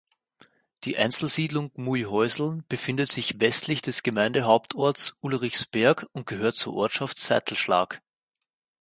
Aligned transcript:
Die 0.83 0.97
Einzelsiedlung 0.97 1.71
Gmuihäuseln 1.73 2.63
befindet 2.67 3.07
sich 3.11 3.39
westlich 3.39 3.83
des 3.83 4.01
Gemeindehauptorts 4.01 5.15
Ulrichsberg 5.21 6.07
und 6.11 6.25
gehört 6.25 6.55
zur 6.55 6.73
Ortschaft 6.73 7.19
Seitelschlag. 7.19 8.01